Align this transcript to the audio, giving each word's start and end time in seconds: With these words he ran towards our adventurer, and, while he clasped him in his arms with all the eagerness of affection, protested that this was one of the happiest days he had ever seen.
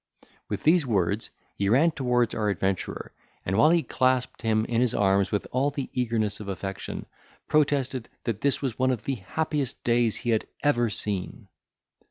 With 0.49 0.63
these 0.63 0.83
words 0.83 1.29
he 1.53 1.69
ran 1.69 1.91
towards 1.91 2.33
our 2.33 2.49
adventurer, 2.49 3.13
and, 3.45 3.55
while 3.55 3.69
he 3.69 3.83
clasped 3.83 4.41
him 4.41 4.65
in 4.65 4.81
his 4.81 4.95
arms 4.95 5.31
with 5.31 5.45
all 5.51 5.69
the 5.69 5.91
eagerness 5.93 6.39
of 6.39 6.47
affection, 6.47 7.05
protested 7.47 8.09
that 8.23 8.41
this 8.41 8.63
was 8.63 8.79
one 8.79 8.89
of 8.89 9.03
the 9.03 9.13
happiest 9.21 9.83
days 9.83 10.15
he 10.15 10.31
had 10.31 10.47
ever 10.63 10.89
seen. 10.89 11.49